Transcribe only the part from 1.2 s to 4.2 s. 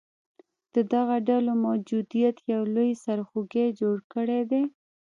ډلو موجودیت یو لوی سرخوږې جوړ